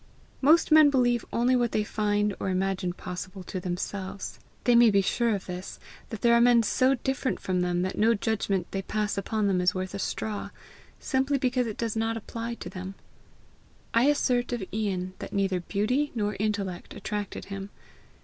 Most 0.41 0.71
men 0.71 0.89
believe 0.89 1.23
only 1.31 1.55
what 1.55 1.73
they 1.73 1.83
find 1.83 2.33
or 2.39 2.49
imagine 2.49 2.91
possible 2.91 3.43
to 3.43 3.59
themselves. 3.59 4.39
They 4.63 4.73
may 4.73 4.89
be 4.89 5.03
sure 5.03 5.35
of 5.35 5.45
this, 5.45 5.79
that 6.09 6.21
there 6.21 6.33
are 6.33 6.41
men 6.41 6.63
so 6.63 6.95
different 6.95 7.39
from 7.39 7.61
them 7.61 7.83
that 7.83 7.99
no 7.99 8.15
judgment 8.15 8.65
they 8.71 8.81
pass 8.81 9.15
upon 9.15 9.45
them 9.45 9.61
is 9.61 9.75
worth 9.75 9.93
a 9.93 9.99
straw, 9.99 10.49
simply 10.99 11.37
because 11.37 11.67
it 11.67 11.77
does 11.77 11.95
not 11.95 12.17
apply 12.17 12.55
to 12.55 12.69
them. 12.71 12.95
I 13.93 14.05
assert 14.05 14.51
of 14.51 14.63
Ian 14.73 15.13
that 15.19 15.33
neither 15.33 15.59
beauty 15.59 16.11
nor 16.15 16.35
intellect 16.39 16.95
attracted 16.95 17.45
him. 17.53 17.69